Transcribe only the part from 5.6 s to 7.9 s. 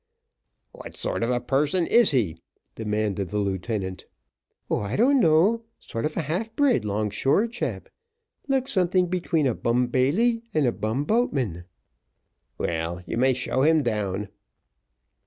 sort of half bred, long shore chap